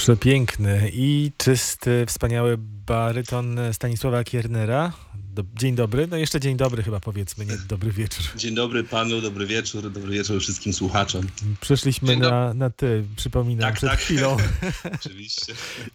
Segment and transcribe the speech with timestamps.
[0.00, 2.56] Przepiękny i czysty, wspaniały
[2.86, 4.92] baryton Stanisława Kiernera.
[5.14, 8.24] Do, dzień dobry, no jeszcze dzień dobry chyba powiedzmy, nie dobry wieczór.
[8.36, 11.26] Dzień dobry panu, dobry wieczór, dobry wieczór wszystkim słuchaczom.
[11.60, 13.98] Przyszliśmy na, na ty, przypominam, Tak, przed tak.
[13.98, 14.36] chwilą.
[14.94, 15.52] Oczywiście.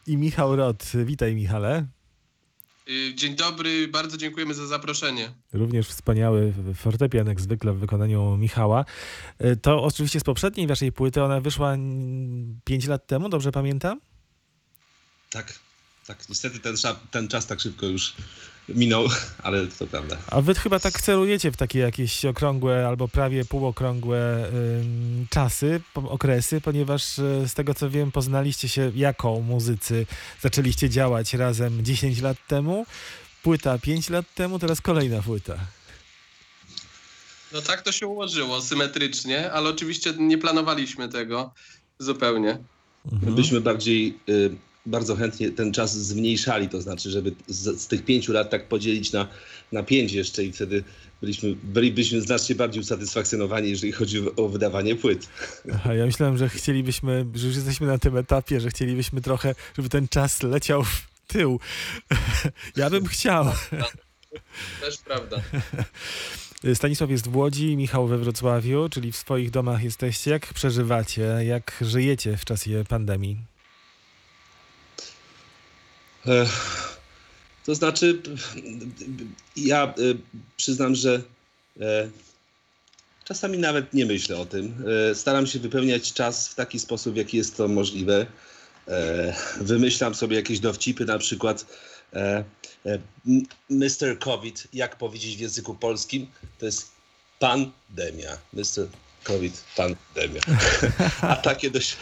[0.07, 1.85] I Michał Rot, witaj Michale.
[2.89, 5.31] Y, Dzień dobry, bardzo dziękujemy za zaproszenie.
[5.53, 8.85] Również wspaniały fortepian, jak zwykle w wykonaniu Michała.
[9.45, 11.77] Y, To oczywiście z poprzedniej waszej płyty, ona wyszła
[12.63, 14.01] 5 lat temu, dobrze pamiętam?
[15.29, 15.53] Tak,
[16.07, 16.29] tak.
[16.29, 16.75] Niestety ten,
[17.11, 18.13] ten czas tak szybko już
[18.69, 19.07] minął,
[19.43, 20.17] ale to prawda.
[20.27, 26.09] A wy chyba tak celujecie w takie jakieś okrągłe albo prawie półokrągłe ym, czasy, po,
[26.09, 30.05] okresy, ponieważ y, z tego co wiem, poznaliście się jako muzycy,
[30.41, 32.85] zaczęliście działać razem 10 lat temu,
[33.43, 35.57] płyta 5 lat temu, teraz kolejna płyta.
[37.53, 41.53] No tak to się ułożyło, symetrycznie, ale oczywiście nie planowaliśmy tego
[41.99, 42.57] zupełnie.
[43.11, 43.35] Mhm.
[43.35, 44.55] Byśmy bardziej, y,
[44.85, 49.11] bardzo chętnie ten czas zmniejszali, to znaczy, żeby z, z tych pięciu lat tak podzielić
[49.11, 49.27] na,
[49.71, 50.83] na pięć jeszcze i wtedy
[51.21, 55.29] byliśmy, bylibyśmy znacznie bardziej usatysfakcjonowani, jeżeli chodzi o wydawanie płyt.
[55.73, 59.89] Aha, ja myślałem, że chcielibyśmy, że już jesteśmy na tym etapie, że chcielibyśmy trochę, żeby
[59.89, 61.59] ten czas leciał w tył.
[62.75, 63.45] Ja bym chciał.
[64.81, 65.41] Też prawda.
[66.73, 70.31] Stanisław jest w Łodzi, Michał we Wrocławiu, czyli w swoich domach jesteście.
[70.31, 73.54] Jak przeżywacie, jak żyjecie w czasie pandemii?
[77.65, 78.21] To znaczy,
[79.57, 79.93] ja e,
[80.57, 81.21] przyznam, że
[81.81, 82.09] e,
[83.23, 84.85] czasami nawet nie myślę o tym.
[85.11, 88.25] E, Staram się wypełniać czas w taki sposób, w jaki jest to możliwe.
[89.61, 91.65] Wymyślam sobie jakieś dowcipy, na przykład
[93.69, 94.19] Mr.
[94.19, 96.27] COVID, jak powiedzieć w języku polskim,
[96.59, 96.91] to jest
[97.39, 98.37] pandemia.
[98.53, 98.87] Mr.
[99.23, 100.41] COVID, pandemia.
[101.21, 101.97] A takie dość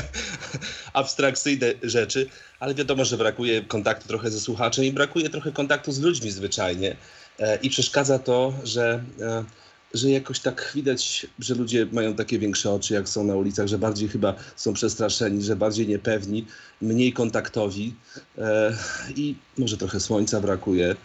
[0.92, 2.26] abstrakcyjne rzeczy,
[2.60, 6.96] ale wiadomo, że brakuje kontaktu trochę ze słuchaczem i brakuje trochę kontaktu z ludźmi zwyczajnie.
[7.38, 9.44] E, I przeszkadza to, że, e,
[9.94, 13.78] że jakoś tak widać, że ludzie mają takie większe oczy, jak są na ulicach, że
[13.78, 16.46] bardziej chyba są przestraszeni, że bardziej niepewni,
[16.80, 17.94] mniej kontaktowi
[18.38, 18.76] e,
[19.16, 20.96] i może trochę słońca brakuje,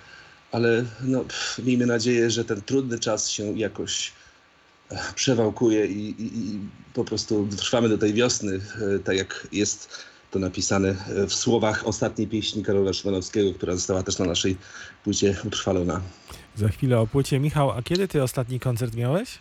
[0.51, 4.11] ale no, pff, miejmy nadzieję, że ten trudny czas się jakoś
[5.15, 6.59] przewałkuje i, i, i
[6.93, 8.59] po prostu dotrwamy do tej wiosny,
[8.95, 14.03] e, tak jak jest to napisane e, w słowach ostatniej pieśni Karola Szymanowskiego, która została
[14.03, 14.57] też na naszej
[15.03, 16.01] płycie utrwalona.
[16.55, 17.39] Za chwilę o płycie.
[17.39, 19.39] Michał, a kiedy ty ostatni koncert miałeś?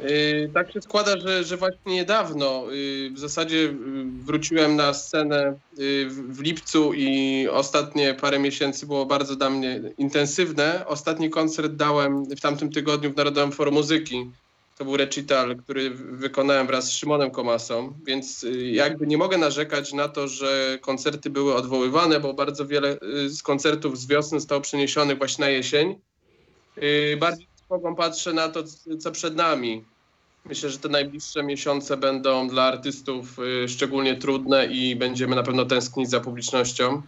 [0.00, 3.74] Y, Tak się składa, że, że właśnie niedawno y, w zasadzie
[4.24, 9.80] wróciłem na scenę y, w w lipcu i ostatnie parę miesięcy było bardzo dla mnie
[9.98, 10.86] intensywne.
[10.86, 14.30] Ostatni koncert dałem w tamtym tygodniu w Narodowym Forum Muzyki.
[14.76, 19.92] To był recital, który wykonałem wraz z Szymonem Komasą, więc y, jakby nie mogę narzekać
[19.92, 24.60] na to, że koncerty były odwoływane, bo bardzo wiele y, z koncertów z wiosny zostało
[24.60, 25.98] przeniesionych właśnie na jesień.
[26.78, 28.64] Y, Bardziej trwogą patrzę na to,
[29.00, 29.84] co przed nami.
[30.44, 33.36] Myślę, że te najbliższe miesiące będą dla artystów
[33.68, 37.02] szczególnie trudne i będziemy na pewno tęsknić za publicznością.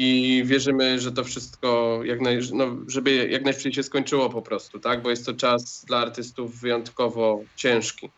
[0.00, 4.78] I wierzymy, że to wszystko, jak naj, no, żeby jak najszybciej się skończyło po prostu,
[4.78, 5.02] tak?
[5.02, 8.10] Bo jest to czas dla artystów wyjątkowo ciężki.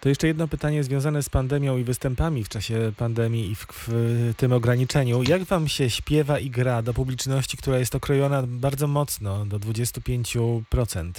[0.00, 4.32] To jeszcze jedno pytanie związane z pandemią i występami w czasie pandemii i w, w
[4.36, 5.22] tym ograniczeniu.
[5.22, 11.10] Jak wam się śpiewa i gra do publiczności, która jest okrojona bardzo mocno, do 25%?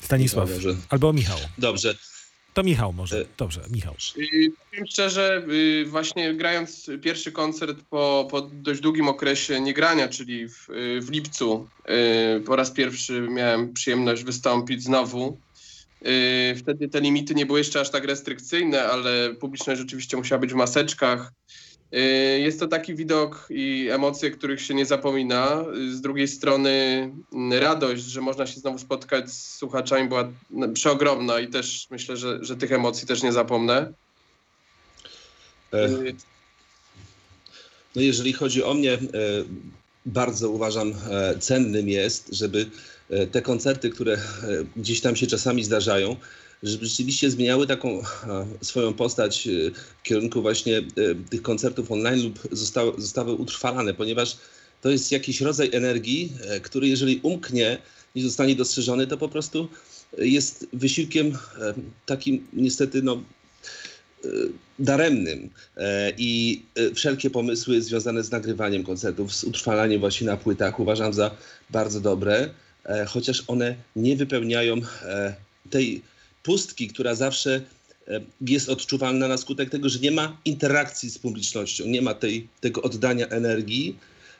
[0.00, 0.50] Stanisław.
[0.50, 0.76] Dobrze.
[0.88, 1.38] Albo Michał.
[1.58, 1.94] Dobrze.
[2.54, 3.20] To Michał może.
[3.20, 3.94] E, Dobrze, Michał.
[4.18, 10.48] Y, Powiem szczerze, y, właśnie grając pierwszy koncert po, po dość długim okresie niegrania, czyli
[10.48, 11.68] w, y, w lipcu,
[12.36, 15.38] y, po raz pierwszy miałem przyjemność wystąpić znowu.
[16.06, 20.52] Y, Wtedy te limity nie były jeszcze aż tak restrykcyjne, ale publiczność rzeczywiście musiała być
[20.52, 21.32] w maseczkach.
[21.94, 25.64] Y, Jest to taki widok i emocje, których się nie zapomina.
[25.92, 26.70] Z drugiej strony
[27.32, 32.16] mm, radość, że można się znowu spotkać z słuchaczami była mm, przeogromna i też myślę,
[32.16, 33.92] że, że tych emocji też nie zapomnę.
[35.74, 36.14] Y,
[37.96, 38.98] No jeżeli chodzi o mnie, e,
[40.06, 42.66] bardzo uważam e, cennym jest, żeby
[43.10, 44.18] e, te koncerty, które
[44.76, 46.16] gdzieś tam się czasami zdarzają,
[46.62, 48.02] rzeczywiście zmieniały taką
[48.60, 49.50] swoją postać e,
[49.98, 50.82] w kierunku właśnie e,
[51.30, 54.36] tych koncertów online lub zostały, zostały utrwalane, ponieważ
[54.80, 57.78] to jest jakiś rodzaj energii, e, który jeżeli umknie,
[58.14, 59.68] nie zostanie dostrzeżony, to po prostu
[60.18, 61.38] jest wysiłkiem
[62.06, 63.22] takim niestety no,
[64.78, 65.50] daremnym.
[66.18, 66.62] I
[66.94, 71.30] wszelkie pomysły związane z nagrywaniem koncertów, z utrwalaniem właśnie na płytach uważam za
[71.70, 72.50] bardzo dobre,
[73.08, 74.80] chociaż one nie wypełniają
[75.70, 76.02] tej
[76.42, 77.60] pustki, która zawsze
[78.08, 82.48] e, jest odczuwalna na skutek tego, że nie ma interakcji z publicznością, nie ma tej,
[82.60, 83.98] tego oddania energii,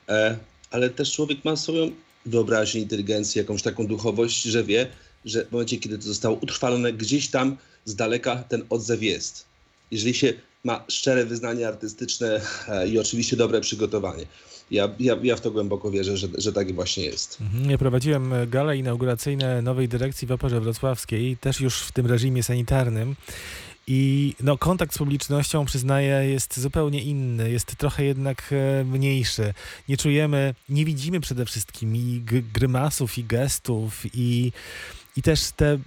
[0.09, 0.37] e,
[0.71, 1.91] ale też człowiek ma swoją
[2.27, 4.87] wyobraźnię, inteligencję, jakąś taką duchowość, że wie,
[5.25, 9.45] że w momencie, kiedy to zostało utrwalone, gdzieś tam z daleka ten odzew jest.
[9.91, 10.33] Jeżeli się
[10.65, 14.27] ma szczere wyznanie artystyczne e, i oczywiście dobre przygotowanie.
[14.73, 17.41] Ja, ja, ja w to głęboko wierzę, że, że tak właśnie jest.
[17.41, 17.71] Mhm.
[17.71, 23.17] Ja prowadziłem gale inauguracyjne nowej dyrekcji w Operze Wrocławskiej, też już w tym reżimie sanitarnym.
[23.87, 29.55] I no, kontakt z publicznością, przyznaję, jest zupełnie inny, jest trochę jednak e, mniejszy.
[29.89, 32.23] Nie czujemy, nie widzimy przede wszystkim i
[32.55, 34.53] grymasów, i gestów, i,
[35.17, 35.79] i też te e,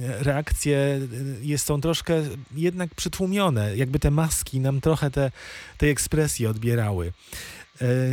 [0.00, 1.00] reakcje e,
[1.42, 2.22] jest, są troszkę
[2.54, 3.76] jednak przytłumione.
[3.76, 5.30] Jakby te maski nam trochę te,
[5.78, 7.12] tej ekspresji odbierały.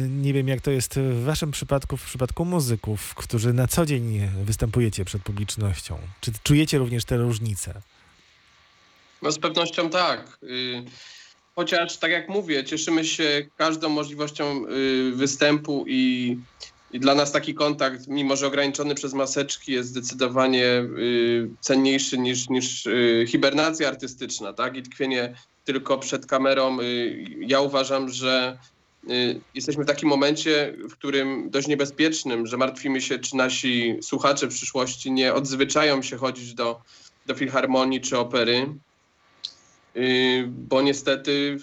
[0.10, 4.30] Nie wiem, jak to jest w Waszym przypadku, w przypadku muzyków, którzy na co dzień
[4.44, 5.98] występujecie przed publicznością.
[6.22, 7.82] Czy czujecie również te różnice?
[9.22, 10.38] No z pewnością tak.
[10.44, 10.84] Y,
[11.56, 16.38] chociaż tak jak mówię, cieszymy się każdą możliwością y, występu i,
[16.92, 22.50] i dla nas taki kontakt, mimo że ograniczony przez maseczki, jest zdecydowanie y, cenniejszy niż,
[22.50, 22.88] niż
[23.28, 24.78] hibernacja artystyczna, tak?
[24.78, 25.36] I tkwienie
[25.66, 26.78] tylko przed kamerą.
[27.40, 28.58] Ja uważam, że
[29.54, 34.54] jesteśmy w takim momencie, w którym dość niebezpiecznym, że martwimy się, czy nasi słuchacze w
[34.54, 36.82] przyszłości nie odzwyczają się chodzić do,
[37.26, 38.68] do filharmonii czy opery.
[39.98, 41.58] Y, bo niestety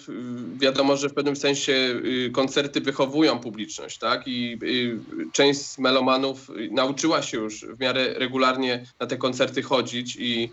[0.57, 4.27] wiadomo, że w pewnym sensie y, koncerty wychowują publiczność, tak?
[4.27, 4.99] I y,
[5.31, 10.49] część z melomanów nauczyła się już w miarę regularnie na te koncerty chodzić i,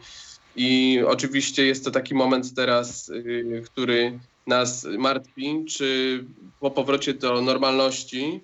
[0.57, 3.13] i oczywiście jest to taki moment teraz,
[3.65, 6.25] który nas martwi, czy
[6.61, 8.41] po powrocie do normalności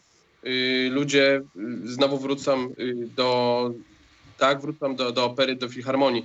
[0.90, 1.42] ludzie
[1.84, 2.74] znowu wrócą
[3.16, 3.70] do
[4.38, 6.24] tak, wrócą do, do opery, do filharmonii.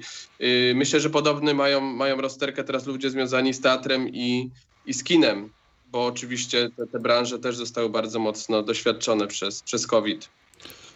[0.75, 4.49] Myślę, że podobny mają, mają rozterkę teraz ludzie związani z teatrem i,
[4.85, 5.49] i z kinem,
[5.91, 10.29] bo oczywiście te, te branże też zostały bardzo mocno doświadczone przez, przez COVID.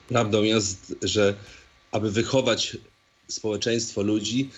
[0.07, 1.33] Prawdą jest, że
[1.91, 2.77] aby wychować
[3.27, 4.49] społeczeństwo ludzi,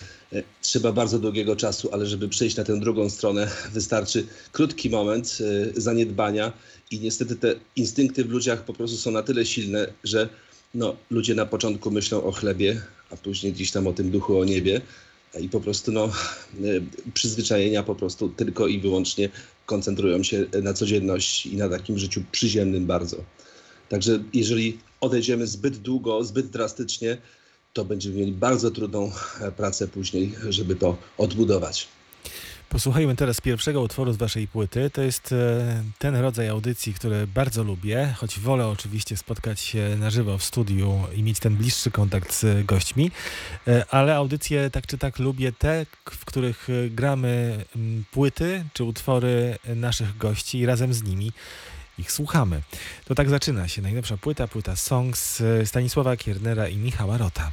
[0.62, 5.80] trzeba bardzo długiego czasu, ale żeby przejść na tę drugą stronę, wystarczy krótki moment e,
[5.80, 6.52] zaniedbania
[6.90, 10.28] i niestety te instynkty w ludziach po prostu są na tyle silne, że
[10.74, 12.80] no, ludzie na początku myślą o chlebie,
[13.10, 14.80] a później gdzieś tam o tym duchu, o niebie.
[15.40, 16.10] I po prostu no, e,
[17.14, 19.28] przyzwyczajenia po prostu tylko i wyłącznie
[19.66, 23.16] koncentrują się na codzienności i na takim życiu przyziemnym bardzo.
[23.88, 27.18] Także jeżeli odejdziemy zbyt długo, zbyt drastycznie,
[27.72, 31.88] to będziemy mieli bardzo trudną e, pracę później, żeby to odbudować.
[32.68, 34.90] Posłuchajmy teraz pierwszego utworu z waszej płyty.
[34.90, 40.10] To jest e, ten rodzaj audycji, który bardzo lubię, choć wolę oczywiście spotkać się na
[40.10, 43.10] żywo w studiu i mieć ten bliższy kontakt z gośćmi,
[43.68, 47.64] e, ale audycje tak czy tak lubię te, w których gramy
[48.10, 51.32] płyty czy utwory naszych gości i razem z nimi
[51.98, 52.62] ich słuchamy.
[53.04, 57.52] To tak zaczyna się najnowsza płyta, płyta Songs Stanisława Kiernera i Michała Rota.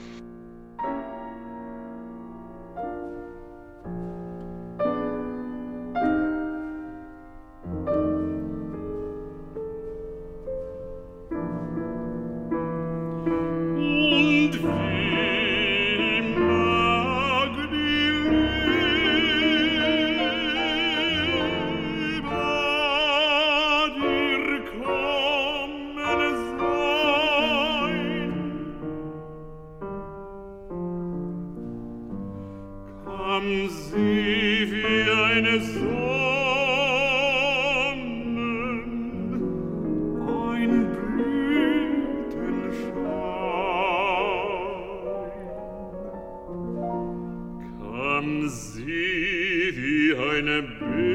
[50.29, 51.10] eine Bühne.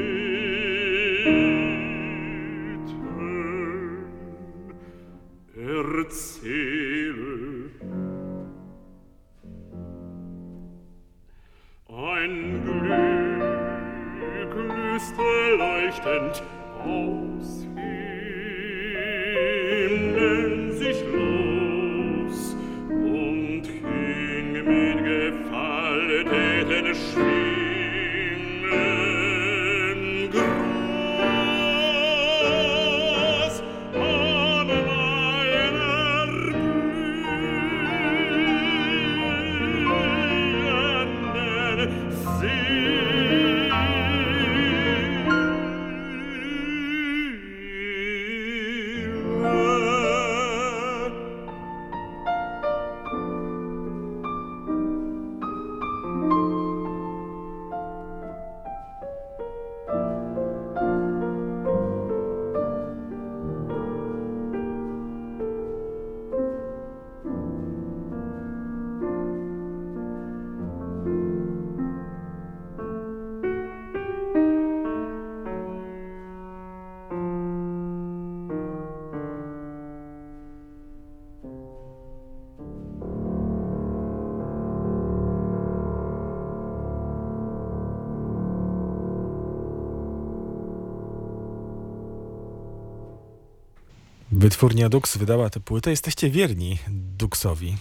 [94.31, 95.89] Wytwórnia Dux wydała tę płytę.
[95.89, 97.77] Jesteście wierni Duxowi.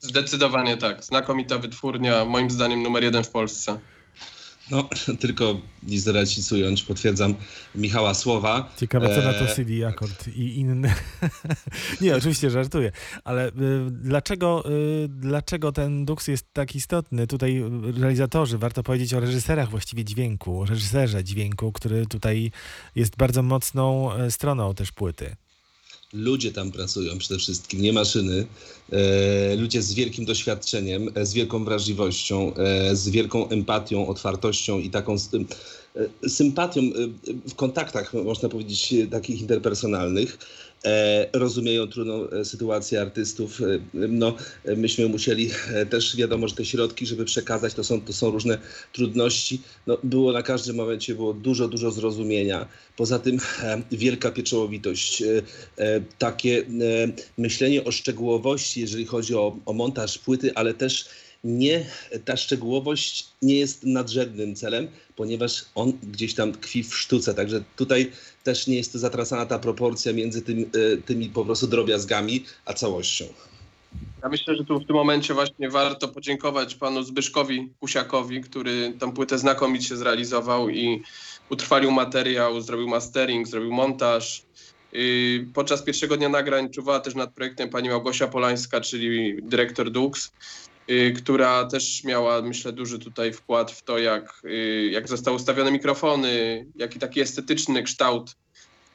[0.00, 1.04] Zdecydowanie tak.
[1.04, 3.78] Znakomita wytwórnia, moim zdaniem numer jeden w Polsce.
[4.70, 4.88] No,
[5.20, 7.34] tylko nie zdradzić ująć, potwierdzam
[7.74, 8.72] Michała słowa.
[8.76, 10.94] Ciekawe, co na to E, CD Akord i inne.
[12.00, 12.92] nie, oczywiście żartuję,
[13.24, 13.52] ale y,
[13.90, 17.26] dlaczego, y, dlaczego ten Dux jest tak istotny?
[17.26, 17.64] Tutaj
[17.96, 22.50] realizatorzy, warto powiedzieć o reżyserach właściwie dźwięku, o reżyserze dźwięku, który tutaj
[22.94, 25.36] jest bardzo mocną e, stroną też płyty.
[26.14, 28.46] Ludzie tam pracują przede wszystkim, nie maszyny.
[28.92, 34.90] E, ludzie z wielkim doświadczeniem, e, z wielką wrażliwością, e, z wielką empatią, otwartością i
[34.90, 36.92] taką e, sympatią e,
[37.48, 40.38] w kontaktach, można powiedzieć, takich interpersonalnych.
[40.86, 43.60] E, rozumieją trudną e, sytuację artystów.
[43.60, 43.64] E,
[43.94, 44.36] No,
[44.76, 45.50] myśmy musieli
[45.90, 48.58] też, wiadomo, że te środki, żeby przekazać, to są, to są różne
[48.92, 49.60] trudności.
[49.86, 52.68] No, było na każdym momencie było dużo, dużo zrozumienia.
[52.96, 53.38] Poza tym
[53.92, 55.22] wielka pieczołowitość,
[56.18, 56.64] takie
[57.38, 61.08] myślenie o szczegółowości, jeżeli chodzi o, o montaż płyty, ale też
[61.44, 61.86] nie,
[62.24, 67.34] ta szczegółowość nie jest nadrzędnym celem, ponieważ on gdzieś tam tkwi w sztuce.
[67.34, 68.12] Także tutaj
[68.44, 72.74] też nie jest to zatracana ta proporcja między tym, e, tymi po prostu drobiazgami a
[72.74, 73.24] całością.
[74.22, 79.12] Ja myślę, że tu w tym momencie właśnie warto podziękować panu Zbyszkowi Kusiakowi, który tą
[79.12, 81.02] płytę znakomicie zrealizował i
[81.50, 84.42] utrwalił materiał, zrobił mastering, zrobił montaż.
[84.92, 90.32] Yy, Podczas pierwszego dnia nagrań czuwała też nad projektem pani Małgosia Polańska, czyli dyrektor Dux,
[91.16, 96.66] która też miała, myślę, duży tutaj wkład w to, jak, yy, jak zostały ustawione mikrofony,
[96.76, 98.36] jaki taki estetyczny kształt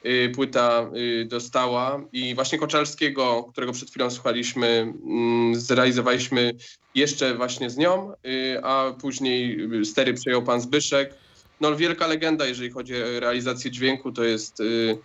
[0.05, 6.55] y, płyta y, dostała i właśnie Koczalskiego, którego przed chwilą słuchaliśmy, mm, zrealizowaliśmy
[6.95, 11.13] jeszcze właśnie z nią, y, a później y, stery przejął pan Zbyszek.
[11.61, 14.97] No wielka legenda, jeżeli chodzi o realizację dźwięku, to jest y, y,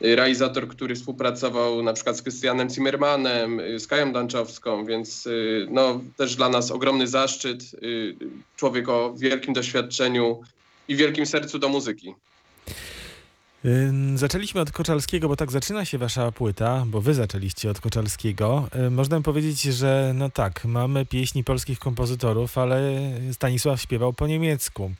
[0.00, 6.00] realizator, który współpracował na przykład z Krystianem Zimmermanem, y, z Kają Danczowską, więc y, no
[6.16, 8.16] też dla nas ogromny zaszczyt, y,
[8.56, 10.40] człowiek o wielkim doświadczeniu
[10.88, 12.14] i wielkim sercu do muzyki.
[14.14, 18.68] Zaczęliśmy od Koczalskiego, bo tak zaczyna się wasza płyta, bo wy zaczęliście od Koczalskiego.
[18.90, 22.92] Można powiedzieć, że no tak, mamy pieśni polskich kompozytorów, ale
[23.32, 24.92] Stanisław śpiewał po niemiecku.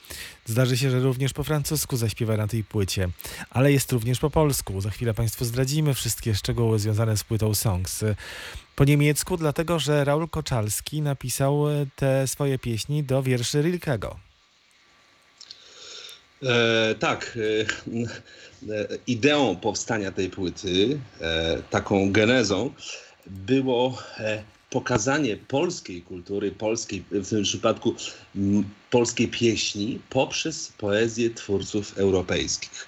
[0.44, 3.08] Zdarzy się, że również po francusku zaśpiewa na tej płycie,
[3.50, 4.80] ale jest również po polsku.
[4.80, 8.04] Za chwilę Państwu zdradzimy wszystkie szczegóły związane z płytą Songs.
[8.76, 14.25] Po niemiecku, dlatego że Raul Koczalski napisał e, te swoje pieśni do wierszy Rilkego.
[16.42, 17.66] E, tak, e,
[18.74, 22.70] e, ideą powstania tej płyty, e, taką genezą,
[23.26, 27.94] było e, pokazanie polskiej kultury, polskiej, w tym przypadku
[28.36, 32.86] m, polskiej pieśni poprzez poezję twórców europejskich.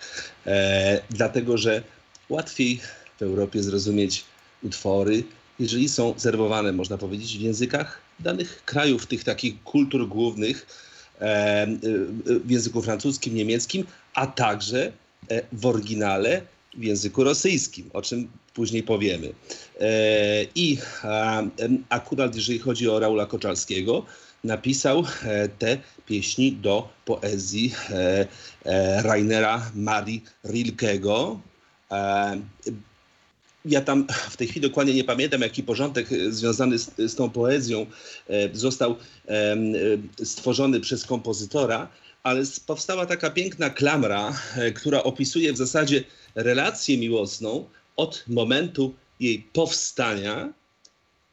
[1.11, 1.83] Dlatego, że
[2.29, 2.81] łatwiej
[3.19, 4.25] w Europie zrozumieć
[4.63, 5.25] utwory,
[5.59, 10.67] jeżeli są serwowane, można powiedzieć, w językach danych krajów, tych takich kultur głównych,
[12.27, 14.93] w języku francuskim, niemieckim, a także
[15.29, 16.43] e, w oryginale
[16.75, 19.33] w języku rosyjskim, o czym później powiemy.
[19.81, 19.93] E,
[20.55, 20.79] I
[21.89, 24.05] akurat jeżeli chodzi o Raula Koczalskiego,
[24.45, 28.27] napisał e, te pieśni do poezji e,
[28.65, 31.41] e, Rainera Marii Rilkego.
[33.65, 37.31] Ja tam w tej chwili dokładnie nie pamiętam, jaki porządek e, związany z, z tą
[37.31, 37.87] poezją
[38.29, 38.97] e, został
[39.29, 39.57] e,
[40.25, 41.89] stworzony przez kompozytora,
[42.23, 49.47] ale powstała taka piękna klamra, e, która opisuje w zasadzie relację miłosną od momentu jej
[49.53, 50.53] powstania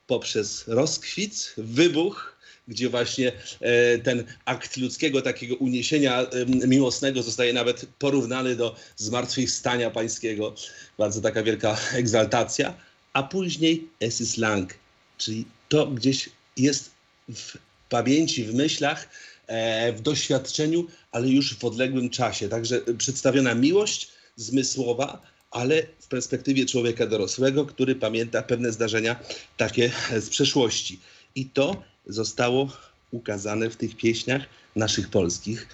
[0.08, 2.34] poprzez rozkwit, wybuch,
[2.67, 3.31] gdzie właśnie
[3.62, 10.55] e, ten akt ludzkiego takiego uniesienia em, miłosnego zostaje nawet porównany do zmartwychwstania pańskiego.
[10.98, 12.74] Bardzo taka wielka egzaltacja.
[13.13, 14.74] A później es ist lang,
[15.17, 16.91] czyli to gdzieś jest
[17.29, 17.57] w
[17.89, 19.10] pamięci, w myślach,
[19.48, 22.50] e, w doświadczeniu, ale już w odległym czasie.
[22.50, 29.19] Także przedstawiona miłość zmysłowa, ale w perspektywie człowieka dorosłego, który pamięta pewne zdarzenia
[29.57, 31.00] takie z przeszłości.
[31.36, 32.67] I to zostało
[33.12, 34.41] ukazane w tych pieśniach
[34.75, 35.67] naszych polskich,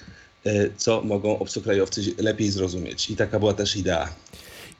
[0.45, 3.09] e, co mogą obcokrajowcy lepiej zrozumieć.
[3.09, 4.09] I taka była też idea.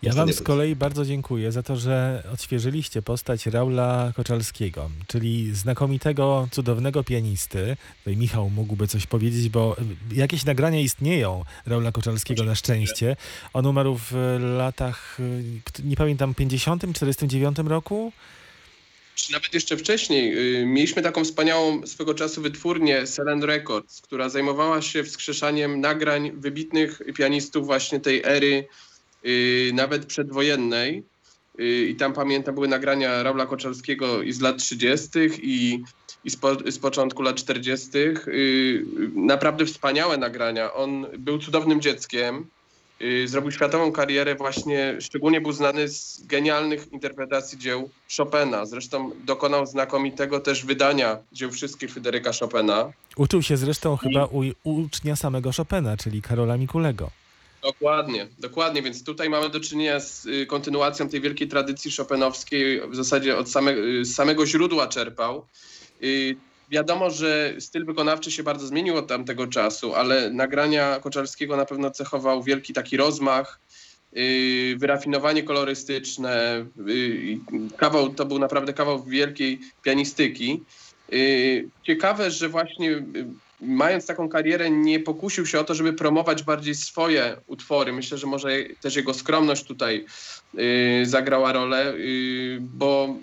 [0.01, 6.47] Ja wam z kolei bardzo dziękuję za to, że odświeżyliście postać Raula Koczalskiego, czyli znakomitego,
[6.51, 7.77] cudownego pianisty.
[7.97, 9.75] Tutaj Michał mógłby coś powiedzieć, bo
[10.11, 13.15] y, jakieś nagrania istnieją Raula Koczalskiego na szczęście.
[13.53, 15.17] On umarł w latach,
[15.63, 18.11] kt- nie pamiętam, 50, 49 roku?
[19.21, 24.81] Czy nawet jeszcze wcześniej, y, mieliśmy taką wspaniałą swego czasu wytwórnię Selen Records, która zajmowała
[24.81, 28.67] się wskrzeszaniem nagrań wybitnych pianistów właśnie tej ery
[29.25, 31.03] y, nawet przedwojennej.
[31.59, 35.09] Y, I tam pamiętam, były nagrania Raula Koczalskiego i z lat 30.
[35.41, 35.83] i,
[36.23, 37.89] i z, po, z początku lat 40.
[37.97, 38.85] Y,
[39.15, 40.73] Naprawdę wspaniałe nagrania.
[40.73, 42.45] On był cudownym dzieckiem.
[43.03, 48.65] Y, Zrobił światową karierę właśnie, szczególnie był znany z genialnych interpretacji dzieł Chopina.
[48.65, 52.91] Zresztą dokonał znakomitego też wydania dzieł wszystkich Fryderyka Chopina.
[53.15, 57.09] Uczył się zresztą chyba u, ucznia samego Chopina, czyli Karola Mikulego.
[57.61, 62.95] Dokładnie, dokładnie, więc tutaj mamy do czynienia z y, kontynuacją tej wielkiej tradycji chopinowskiej, w
[62.95, 65.45] zasadzie od same, y, z samego źródła czerpał.
[66.71, 71.91] Wiadomo, że styl wykonawczy się bardzo zmienił od tamtego czasu, ale nagrania Koczalskiego na pewno
[71.91, 73.59] cechował wielki taki rozmach,
[74.17, 76.65] y, wyrafinowanie kolorystyczne.
[76.87, 77.39] y,
[77.77, 80.63] Kawał, to był naprawdę kawał wielkiej pianistyki.
[81.13, 83.03] Y, Ciekawe, że właśnie y,
[83.61, 87.93] mając taką karierę nie pokusił się o to, żeby promować bardziej swoje utwory.
[87.93, 88.49] Myślę, że może
[88.81, 90.05] też jego skromność tutaj
[90.59, 93.15] y, zagrała rolę, y, bo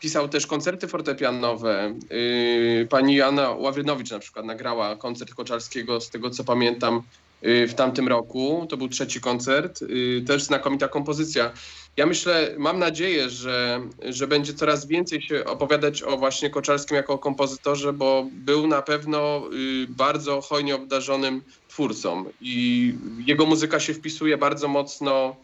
[0.00, 1.94] pisał też koncerty fortepianowe.
[2.12, 7.02] Y, Pani Joanna Ławrynowicz na przykład nagrała koncert Koczalskiego, z tego co pamiętam,
[7.44, 8.66] y, w tamtym roku.
[8.70, 9.82] To był trzeci koncert.
[9.82, 11.52] Y, Też znakomita kompozycja.
[11.96, 17.18] Ja myślę, mam nadzieję, że, że będzie coraz więcej się opowiadać o właśnie Koczalskim jako
[17.18, 19.42] kompozytorze, bo był na pewno
[19.88, 22.94] bardzo hojnie obdarzonym twórcą i
[23.26, 25.36] jego muzyka się wpisuje bardzo mocno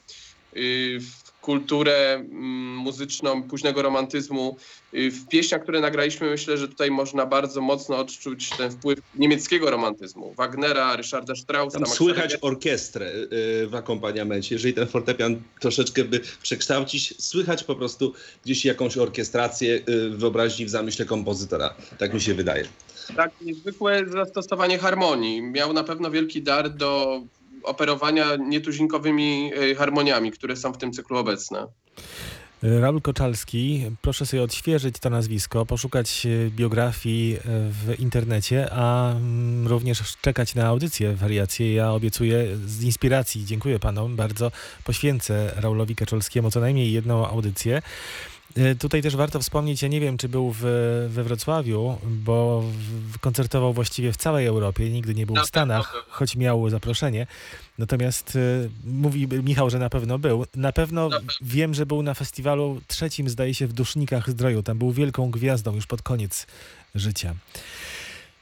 [1.01, 4.57] w kulturę mm, muzyczną późnego romantyzmu.
[4.95, 9.71] Y, W pieśniach, które nagraliśmy, myślę, że tutaj można bardzo mocno odczuć ten wpływ niemieckiego
[9.71, 10.35] romantyzmu.
[10.35, 11.79] Wagnera, Ryszarda Straussa.
[11.79, 14.55] Tam słychać orkiestrę y, w akompaniamencie.
[14.55, 18.13] Jeżeli ten fortepian troszeczkę by przekształcić, słychać po prostu
[18.45, 21.75] gdzieś jakąś orkiestrację y, wyobraźni, w zamyśle kompozytora.
[21.99, 22.65] Tak mi się wydaje.
[23.17, 25.43] Tak, niezwykłe zastosowanie harmonii.
[25.43, 27.23] Miał na pewno wielki dar do
[27.63, 31.67] operowania nietuzinkowymi y, harmoniami, które są w tym cyklu obecne.
[32.63, 39.67] Raul Koczalski, proszę sobie odświeżyć to nazwisko, poszukać e, biografii e, w internecie, a mm,
[39.67, 41.75] również czekać na audycję, wariacje.
[41.75, 44.53] Ja obiecuję z inspiracji, dziękuję panom, bardzo
[44.85, 47.83] poświęcę Raulowi Kaczalskiemu co najmniej jedną audycję.
[48.57, 50.61] E, Tutaj też warto wspomnieć, ja nie wiem, czy był w,
[51.11, 52.65] we Wrocławiu, bo
[53.13, 56.13] w, koncertował właściwie w całej Europie, nigdy nie był Na w Stanach, pewno był.
[56.13, 57.27] choć miał zaproszenie.
[57.79, 60.47] Natomiast e, mówi Michał, że na pewno był.
[60.57, 61.33] Na pewno Na pewno.
[61.43, 64.63] wiem, że był na festiwalu trzecim, zdaje się, w Dusznikach Zdroju.
[64.63, 66.47] Tam był wielką gwiazdą już pod koniec
[66.95, 67.35] życia.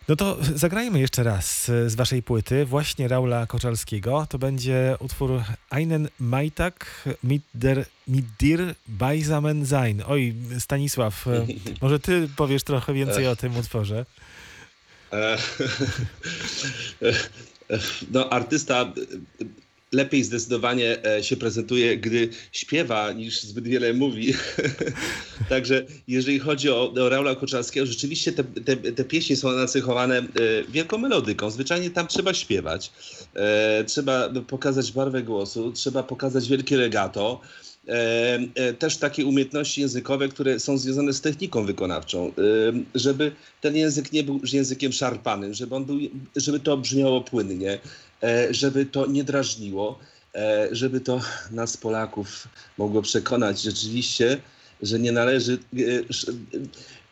[0.09, 4.27] No to zagrajmy jeszcze raz e, z waszej płyty, właśnie Raula Koczalskiego.
[4.29, 10.03] To będzie utwór Einen Majtak mit der, mit dir beisammen sein.
[10.07, 11.47] Oj, Stanisław, e,
[11.83, 14.07] może ty powiesz trochę więcej o tym utworze.
[15.13, 15.39] E,
[18.11, 18.93] No, artysta
[19.93, 24.35] lepiej zdecydowanie e, się prezentuje, gdy śpiewa, niż zbyt wiele mówi.
[25.49, 30.25] Także jeżeli chodzi o, o Raula Koczalskiego, rzeczywiście te, te, te pieśni są nacechowane e,
[30.69, 31.51] wielką melodyką.
[31.51, 32.93] Zwyczajnie tam trzeba śpiewać.
[33.35, 37.41] E, Trzeba pokazać barwę głosu, trzeba pokazać wielkie legato.
[37.89, 42.33] E, e, też takie umiejętności językowe, które są związane z techniką wykonawczą, e,
[42.95, 45.99] żeby ten język nie był językiem szarpanym, żeby, on był,
[46.37, 47.79] żeby to brzmiało płynnie,
[48.51, 49.99] żeby to nie drażniło,
[50.71, 51.21] żeby to
[51.51, 52.49] nas Polaków
[52.79, 54.41] mogło przekonać rzeczywiście,
[54.83, 55.59] że nie należy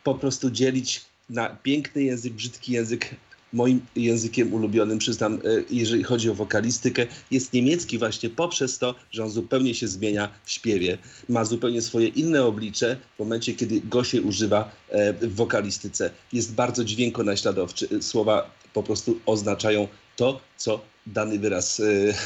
[0.04, 3.14] po prostu dzielić na piękny język, brzydki język.
[3.52, 5.38] Moim językiem ulubionym, przyznam, e,
[5.70, 10.50] jeżeli chodzi o wokalistykę, jest niemiecki właśnie poprzez to, że on zupełnie się zmienia w
[10.50, 10.98] śpiewie.
[11.28, 16.10] Ma zupełnie swoje inne oblicze w momencie, kiedy go się używa e, w wokalistyce.
[16.32, 18.02] Jest bardzo dźwiękonaśladowczy.
[18.02, 21.84] Słowa po prostu oznaczają to, co dany wyraz e,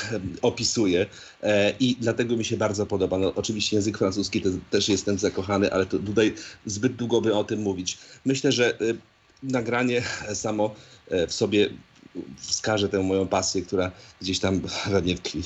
[0.43, 1.07] opisuje
[1.43, 3.19] e, i dlatego mi się bardzo podoba.
[3.19, 6.35] No, oczywiście język francuski te, też jestem zakochany, ale to tutaj
[6.67, 7.99] zbyt długo by o tym mówić.
[8.25, 8.95] Myślę, że e,
[9.43, 10.03] nagranie
[10.35, 10.75] samo
[11.11, 11.69] e, w sobie
[12.37, 15.43] wskaże tę moją pasję, która gdzieś tam we mnie tkwi.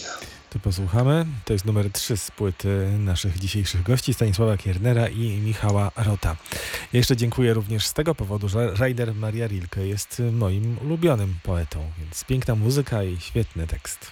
[0.50, 1.26] To posłuchamy.
[1.44, 6.36] To jest numer 3 z płyty naszych dzisiejszych gości, Stanisława Kiernera i Michała Rota.
[6.92, 11.90] Ja jeszcze dziękuję również z tego powodu, że Raider Maria Rilke jest moim ulubionym poetą,
[11.98, 14.06] więc piękna muzyka i świetny tekst.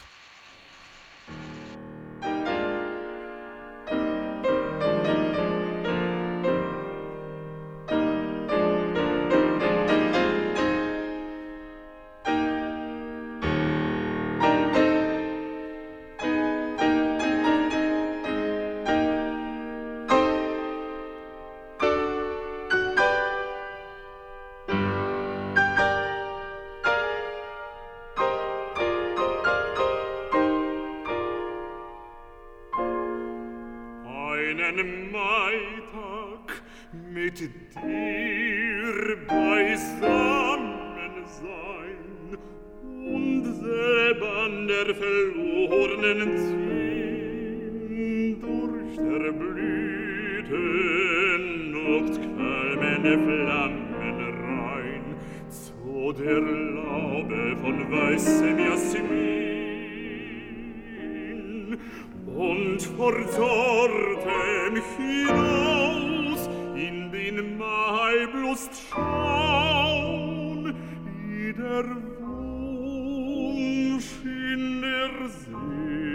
[62.43, 70.75] und versorgtem hinaus in den Maiblust schaun,
[71.07, 71.85] wie der
[72.19, 76.12] Wunsch in der See.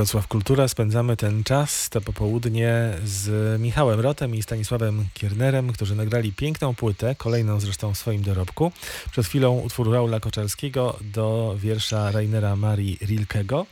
[0.00, 0.68] Wrocław Kultura.
[0.68, 7.14] Spędzamy ten czas, to popołudnie z Michałem Rotem i Stanisławem Kiernerem, którzy nagrali piękną płytę,
[7.14, 8.72] kolejną zresztą w swoim dorobku.
[9.10, 13.66] Przed chwilą utwór Raula Koczalskiego do wiersza Rainera Marii Rilkego.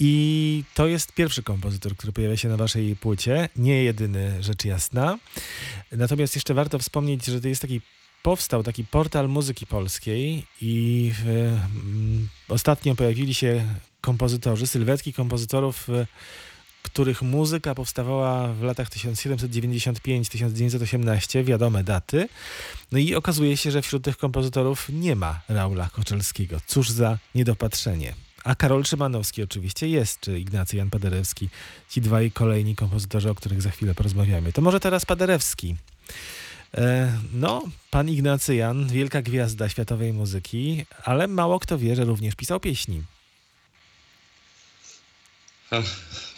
[0.00, 3.48] I to jest pierwszy kompozytor, który pojawia się na waszej płycie.
[3.56, 5.18] Nie jedyny, rzecz jasna.
[5.92, 7.80] Natomiast jeszcze warto wspomnieć, że to jest taki
[8.22, 13.64] powstał taki portal muzyki polskiej i mm, ostatnio pojawili się
[14.06, 16.06] kompozytorzy, sylwetki kompozytorów, e,
[16.82, 22.28] których muzyka powstawała w latach 1795-1918, wiadome daty.
[22.92, 26.60] No i okazuje się, że wśród tych kompozytorów nie ma Raula Koczelskiego.
[26.66, 28.14] Cóż za niedopatrzenie.
[28.44, 31.48] A Karol Szymanowski oczywiście jest, czy Ignacy Jan Paderewski.
[31.90, 34.52] Ci dwaj kolejni kompozytorzy, o których za chwilę porozmawiamy.
[34.52, 35.76] To może teraz Paderewski.
[36.74, 42.34] E, No, pan Ignacy Jan, wielka gwiazda światowej muzyki, ale mało kto wie, że również
[42.34, 43.02] pisał pieśni.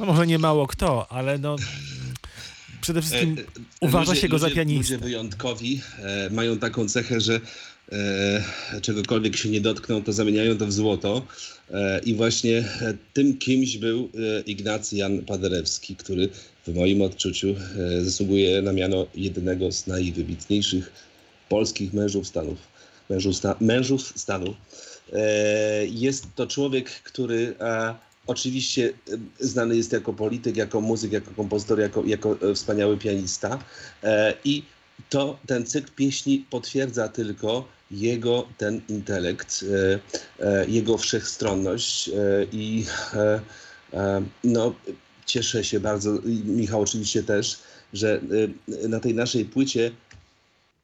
[0.00, 1.56] No może nie mało kto, ale no
[2.80, 3.44] przede wszystkim E, e,
[3.80, 4.94] uważa się go za pianistę.
[4.94, 7.40] Ludzie wyjątkowi e, mają taką cechę, że
[7.92, 11.26] e, czegokolwiek się nie dotkną, to zamieniają to w złoto.
[11.70, 14.10] E, I właśnie e, tym kimś był
[14.46, 16.28] Ignacy Jan Paderewski, który
[16.66, 17.54] w moim odczuciu
[18.02, 20.92] zasługuje na miano jednego z najwybitniejszych
[21.48, 22.58] polskich mężów stanów.
[23.10, 24.54] Mężów, sta, mężów stanu.
[25.90, 27.94] Jest to człowiek, który e,
[28.28, 28.92] oczywiście
[29.40, 33.58] znany jest jako polityk, jako muzyk, jako kompozytor, jako, jako e, wspaniały pianista.
[34.02, 34.62] E, I
[35.08, 39.64] to ten cykl pieśni potwierdza tylko jego ten intelekt,
[40.40, 42.10] e, jego wszechstronność
[42.52, 42.84] i
[44.44, 44.74] no,
[45.26, 47.58] cieszę się bardzo, Michał oczywiście też,
[47.92, 48.20] że
[48.88, 49.90] na tej naszej płycie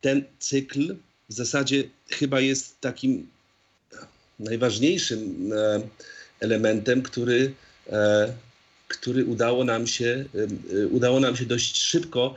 [0.00, 0.96] ten cykl
[1.28, 3.28] w zasadzie chyba jest takim
[4.38, 5.52] najważniejszym
[6.44, 7.52] elementem, który,
[7.92, 8.32] e,
[8.88, 12.34] który udało nam się, e, e, udało nam się dość szybko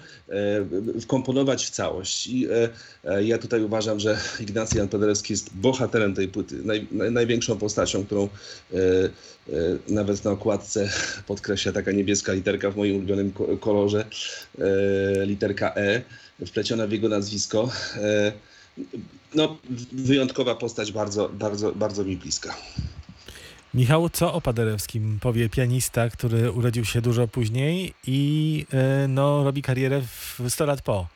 [1.02, 2.28] wkomponować w całość.
[2.28, 2.48] I
[3.22, 8.06] ja tutaj uważam, że Ignacy Jan Paderewski jest bohaterem tej płyty, naj, naj, największą postacią,
[8.06, 8.30] którą
[9.88, 10.90] nawet na okładce
[11.28, 14.06] podkreśla taka niebieska literka w moim ulubionym ko- kolorze,
[15.26, 16.02] literka E,
[16.46, 17.70] wpleciona w jego nazwisko.
[19.36, 19.58] No,
[19.92, 22.56] wyjątkowa postać, bardzo, bardzo, bardzo mi bliska.
[23.78, 29.62] Michał, co o Paderewskim powie pianista, który urodził się dużo później i e, no, robi
[29.62, 31.08] karierę w 100 lat po?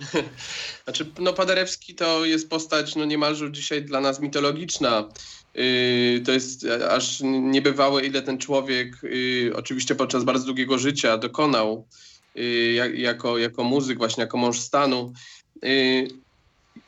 [0.84, 5.08] Znaczy, no Paderewski to jest postać no niemalże dzisiaj dla nas mitologiczna.
[5.54, 11.86] Yy, to jest aż niebywałe, ile ten człowiek yy, oczywiście podczas bardzo długiego życia dokonał
[12.34, 15.12] yy, jak, jako, jako muzyk, właśnie jako mąż stanu.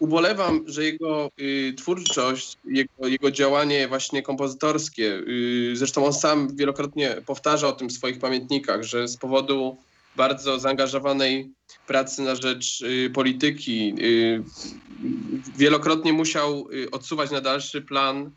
[0.03, 7.17] Ubolewam, że jego y, twórczość, jego, jego działanie właśnie kompozytorskie, y, zresztą on sam wielokrotnie
[7.27, 9.77] powtarza o tym w swoich pamiętnikach, że z powodu
[10.17, 11.51] bardzo zaangażowanej
[11.87, 14.43] pracy na rzecz y, polityki y,
[15.57, 18.31] wielokrotnie musiał y, odsuwać na dalszy plan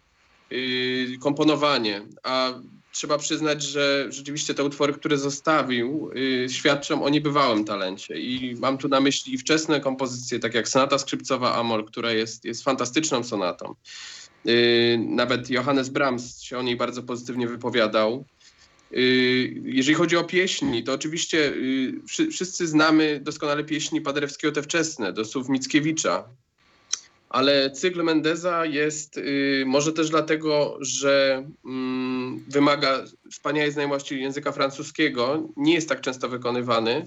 [0.52, 2.54] y, komponowanie, a
[2.96, 8.20] trzeba przyznać, że rzeczywiście te utwory, które zostawił, y, świadczą o niebywałym talencie.
[8.20, 12.46] I mam tu na myśli i wczesne kompozycje, tak jak Sonata Skrzypcowa Amor, która jest,
[12.46, 13.76] jest fantastyczną sonatą.
[14.48, 18.26] Y, nawet Johannes Brahms się o niej bardzo pozytywnie wypowiadał.
[18.94, 24.62] Y, Jeżeli chodzi o pieśni, to oczywiście y, wszy- wszyscy znamy doskonale pieśni Paderewskiego te
[24.64, 26.24] wczesne, do słów Mickiewicza.
[27.36, 35.50] Ale cykl Mendeza jest y, może też dlatego, że mm, wymaga wspaniałej znajomości języka francuskiego,
[35.58, 37.06] nie jest tak często wykonywany,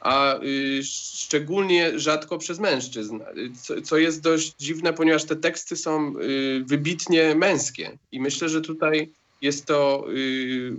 [0.00, 5.76] a y, szczególnie rzadko przez mężczyzn, y, co, co jest dość dziwne, ponieważ te teksty
[5.76, 7.98] są y, wybitnie męskie.
[8.12, 10.06] I myślę, że tutaj jest to.
[10.16, 10.72] y,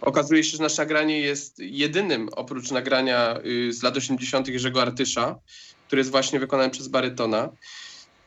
[0.00, 4.48] okazuje się, że nasze nagranie jest jedynym oprócz nagrania y, z lat 80.
[4.48, 5.36] Jerzego Artysza,
[5.90, 7.48] który jest właśnie wykonany przez barytona.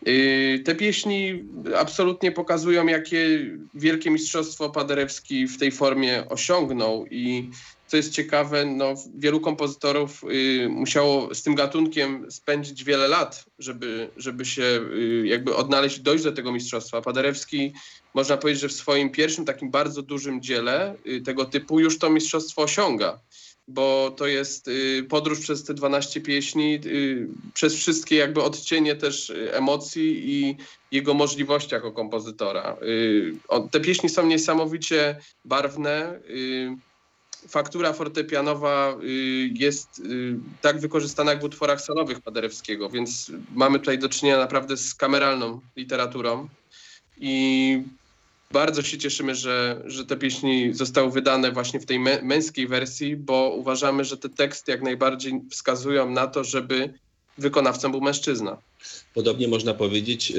[0.08, 1.44] Y, Te pieśni
[1.78, 3.28] absolutnie pokazują, jakie
[3.74, 7.50] wielkie mistrzostwo Paderewski w tej formie osiągnął i
[7.88, 14.10] co jest ciekawe, no, wielu kompozytorów y, musiało z tym gatunkiem spędzić wiele lat, żeby,
[14.18, 17.02] żeby się y, jakby odnaleźć, dojść do tego mistrzostwa.
[17.02, 17.74] Paderewski,
[18.14, 20.96] można powiedzieć, że w swoim pierwszym takim bardzo dużym dziele
[21.26, 23.20] tego typu już to mistrzostwo osiąga,
[23.68, 29.30] bo to jest y, podróż przez te 12 pieśni, y, przez wszystkie jakby odcienie też
[29.30, 30.58] y, emocji i
[30.92, 32.78] jego możliwości jako kompozytora.
[33.72, 36.20] Te pieśni są niesamowicie barwne.
[37.48, 38.98] faktura fortepianowa
[39.54, 40.02] jest
[40.62, 45.62] tak wykorzystana jak w utworach solowych Paderewskiego, więc mamy tutaj do czynienia naprawdę z kameralną
[45.76, 46.50] literaturą
[47.18, 47.82] i
[48.54, 53.16] bardzo się cieszymy, że, że te pieśni zostały wydane właśnie w tej mę- męskiej wersji,
[53.16, 56.94] bo uważamy, że te teksty jak najbardziej wskazują na to, żeby
[57.38, 58.58] wykonawcą był mężczyzna.
[59.14, 60.36] Podobnie można powiedzieć, e,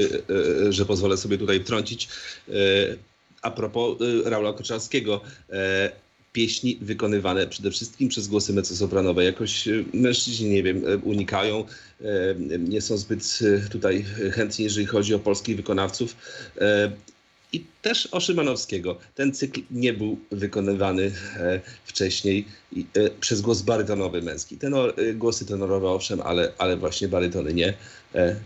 [0.66, 2.08] e, że pozwolę sobie tutaj wtrącić,
[2.48, 2.52] e,
[3.42, 5.20] a propos Raula Koczarskiego.
[6.32, 9.24] Pieśni wykonywane przede wszystkim przez głosy mezzosopranowe.
[9.24, 11.64] Jakoś mężczyźni, nie wiem, unikają,
[12.58, 13.38] nie są zbyt
[13.70, 16.16] tutaj chętni, jeżeli chodzi o polskich wykonawców.
[17.54, 18.98] I też o Szymanowskiego.
[19.14, 22.44] Ten cykl nie był wykonywany e, wcześniej
[22.76, 24.56] e, przez głos barytonowy męski.
[24.56, 27.74] Tenor, e, głosy tenorowe owszem, ale, ale właśnie barytony nie.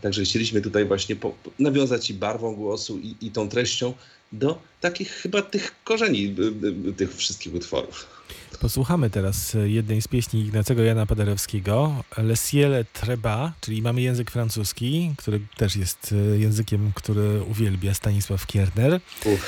[0.02, 3.94] Także chcieliśmy tutaj właśnie po, nawiązać i barwą głosu, i, i tą treścią
[4.32, 6.34] do takich chyba tych korzeni
[6.96, 8.06] tych wszystkich utworów.
[8.60, 14.30] Posłuchamy teraz e, jednej z pieśni Ignacego Jana Paderewskiego, Le Ciel Treba, czyli mamy język
[14.30, 19.00] francuski, który też jest e, językiem, który uwielbia Stanisław Kierner.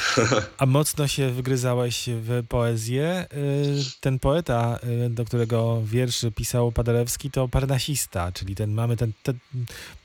[0.58, 3.26] A mocno się wygryzałeś w poezję.
[3.32, 4.78] Y, Ten poeta,
[5.10, 9.38] do którego wierszy pisał Paderewski, to parnasista, czyli ten mamy ten, ten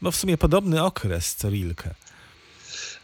[0.01, 1.95] no w sumie podobny okres co Rilke.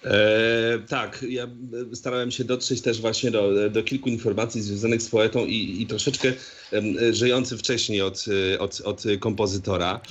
[0.06, 5.10] E, tak, ja e, starałem się dotrzeć też właśnie do, do kilku informacji związanych z
[5.10, 6.34] poetą i, i troszeczkę
[6.74, 10.02] e, żyjący wcześniej od, e, od, od kompozytora.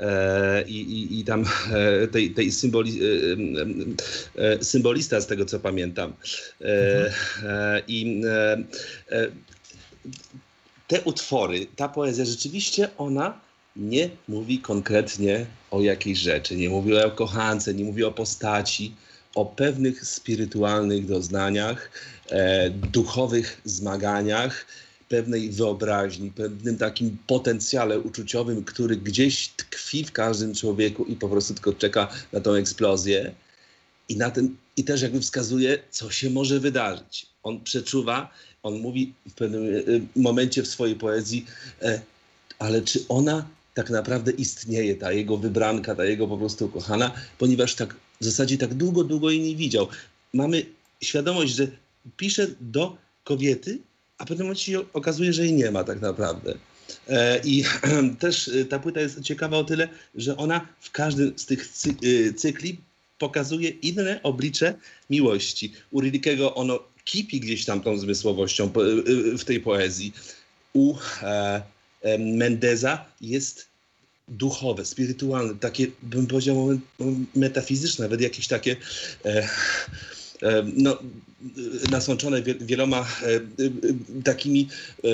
[0.00, 1.44] E, i, i, tam
[2.12, 3.00] tej, tej symboli,
[4.36, 6.12] e, symbolista, z tego co pamiętam.
[6.60, 8.22] E, I
[10.88, 13.40] te utwory, ta poezja, rzeczywiście ona
[13.76, 18.94] nie mówi konkretnie o jakiejś rzeczy, nie mówi o kochance, nie mówi o postaci,
[19.34, 21.90] o pewnych spirytualnych doznaniach,
[22.30, 24.66] e, duchowych zmaganiach,
[25.08, 31.54] pewnej wyobraźni, pewnym takim potencjale uczuciowym, który gdzieś tkwi w każdym człowieku i po prostu
[31.54, 33.34] tylko czeka na tą eksplozję.
[34.08, 37.26] I, na ten, I też jakby wskazuje, co się może wydarzyć.
[37.42, 38.30] On przeczuwa,
[38.62, 39.80] on mówi w pewnym e,
[40.16, 41.46] momencie w swojej poezji,
[41.82, 42.00] e,
[42.58, 47.74] ale czy ona tak naprawdę istnieje, ta jego wybranka, ta jego po prostu kochana, ponieważ
[47.74, 49.88] tak w zasadzie tak długo, długo jej nie widział.
[50.34, 50.66] Mamy
[51.02, 51.66] świadomość, że
[52.16, 53.78] pisze do kobiety,
[54.18, 56.54] a pewnym momencie się okazuje, że jej nie ma tak naprawdę.
[57.08, 57.64] E, I
[58.18, 61.68] też e, ta płyta jest ciekawa o tyle, że ona w każdym z tych
[62.02, 62.78] y, cykli
[63.18, 64.74] pokazuje inne oblicze
[65.10, 65.72] miłości.
[65.90, 68.72] U Rilkego ono kipi gdzieś tam tą zmysłowością
[69.38, 70.12] w tej poezji.
[70.72, 71.62] U e,
[72.02, 73.67] e, Mendeza jest
[74.28, 76.78] duchowe, spirytualne, takie bym powiedział
[77.36, 78.76] metafizyczne, nawet jakieś takie
[79.24, 79.48] e,
[80.42, 80.98] e, no,
[81.90, 83.26] nasączone wie, wieloma e,
[83.62, 83.72] y,
[84.24, 84.68] takimi
[85.04, 85.08] e,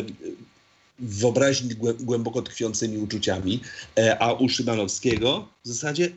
[0.98, 3.60] wyobraźni głę- głęboko tkwiącymi uczuciami,
[3.98, 6.10] e, a u Szymanowskiego w zasadzie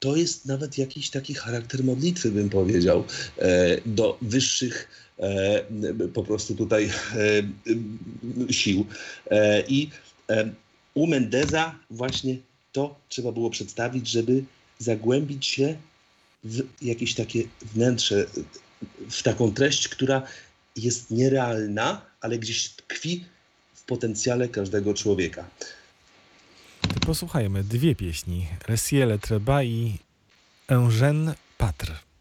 [0.00, 3.04] to jest nawet jakiś taki charakter modlitwy, bym powiedział,
[3.38, 5.64] e, do wyższych e,
[6.14, 8.86] po prostu tutaj e, sił.
[9.30, 9.90] E, I
[10.30, 10.50] e,
[10.94, 12.36] u Mendeza właśnie
[12.72, 14.44] to trzeba było przedstawić, żeby
[14.78, 15.76] zagłębić się
[16.44, 17.42] w jakieś takie
[17.74, 18.26] wnętrze,
[19.10, 20.22] w taką treść, która
[20.76, 23.24] jest nierealna, ale gdzieś tkwi
[23.74, 25.44] w potencjale każdego człowieka.
[27.06, 28.46] Posłuchajmy dwie pieśni.
[28.68, 29.98] Le Ciel Treba i
[30.68, 32.11] Eugène Patre.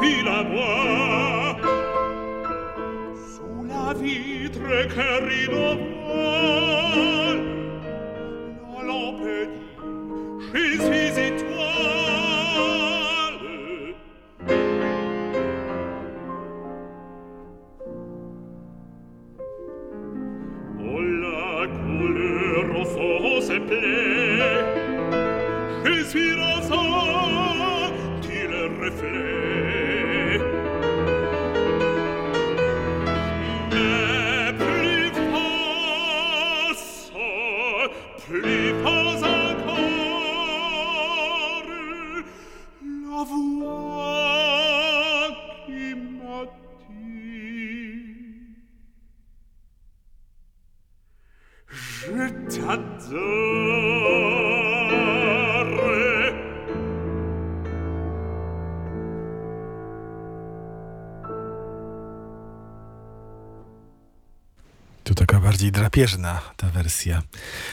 [0.00, 1.56] si la voix
[3.32, 5.87] Sous la vitre che rinova
[65.98, 67.22] drapieżna ta wersja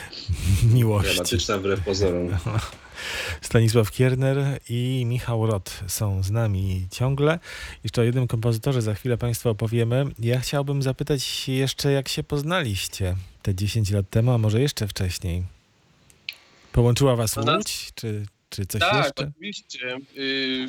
[0.73, 1.13] miłości.
[1.13, 2.29] Dramatyczna wbrew pozorom.
[3.41, 7.39] Stanisław Kierner i Michał Rot są z nami ciągle.
[7.83, 10.05] Jeszcze o jednym kompozytorze za chwilę Państwu opowiemy.
[10.19, 15.43] Ja chciałbym zapytać jeszcze, jak się poznaliście te 10 lat temu, a może jeszcze wcześniej?
[16.71, 19.27] Połączyła Was Łódź, czy, czy coś Tak, jeszcze?
[19.29, 19.97] oczywiście.
[20.17, 20.67] Y,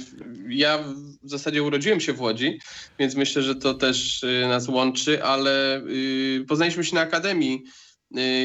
[0.49, 0.79] Ja
[1.23, 2.59] w zasadzie urodziłem się w Łodzi,
[2.99, 7.63] więc myślę, że to też y, nas łączy, ale y, poznaliśmy się na akademii.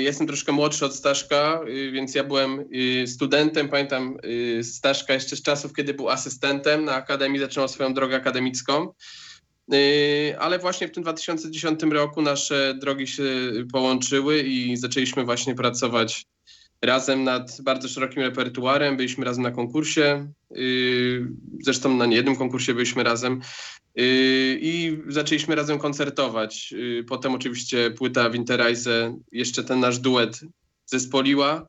[0.02, 1.62] Jestem troszkę młodszy od Staszka,
[1.92, 2.66] więc ja byłem
[3.06, 3.70] studentem.
[3.70, 4.18] Pamiętam
[4.64, 8.94] Staszka jeszcze z czasów, kiedy był asystentem na akademii, zaczynał swoją drogę akademicką.
[10.40, 13.24] Ale właśnie w tym 2010 roku nasze drogi się
[13.72, 16.26] połączyły i zaczęliśmy właśnie pracować
[16.82, 18.98] razem nad bardzo szerokim repertuarem.
[18.98, 20.32] Byliśmy razem na konkursie.
[20.52, 21.28] Yy,
[21.64, 23.42] Zresztą na niejednym konkursie byliśmy razem.
[23.96, 24.04] Yy,
[24.62, 26.72] I zaczęliśmy razem koncertować.
[26.72, 30.40] Yy, Potem oczywiście płyta Winterreise, jeszcze ten nasz duet
[30.86, 31.68] zespoliła.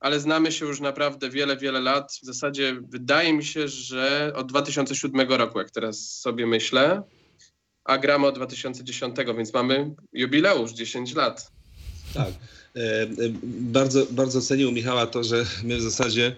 [0.00, 2.12] Ale znamy się już naprawdę wiele, wiele lat.
[2.22, 7.02] W zasadzie wydaje mi się, że od 2007 roku, jak teraz sobie myślę,
[7.84, 11.52] a gramy od 2010, więc mamy jubileusz 10 lat.
[12.14, 12.28] Tak.
[12.76, 13.08] E, e,
[13.60, 16.36] Bardzo, bardzo cenił Michała to, że my w zasadzie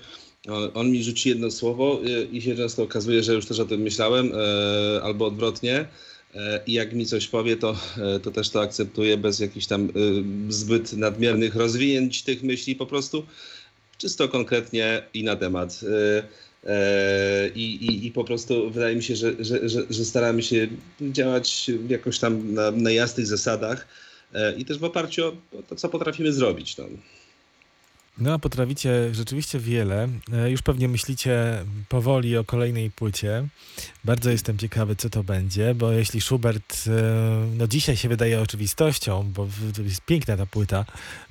[0.74, 3.80] on, mi rzuci jedno słowo e, i się często okazuje, że już też o tym
[3.80, 4.32] myślałem,
[5.02, 5.86] albo odwrotnie.
[6.66, 7.76] I jak mi coś powie, to,
[8.22, 9.88] to też to akceptuję bez jakichś tam
[10.48, 13.26] zbyt nadmiernych rozwinięć tych myśli, po prostu
[13.98, 15.80] czysto konkretnie i na temat.
[17.54, 20.68] I, i, I po prostu wydaje mi się, że, że, że, że staramy się
[21.00, 23.86] działać jakoś tam na, na jasnych zasadach
[24.56, 25.26] i też w oparciu
[25.58, 26.76] o to, co potrafimy zrobić.
[26.76, 26.84] No.
[28.18, 30.08] No, a potraficie rzeczywiście wiele.
[30.32, 33.48] E, Już pewnie myślicie powoli o kolejnej płycie.
[34.04, 36.90] Bardzo jestem ciekawy, co to będzie, bo jeśli Schubert, e,
[37.56, 39.48] no dzisiaj się wydaje oczywistością, bo
[39.84, 40.84] jest piękna ta płyta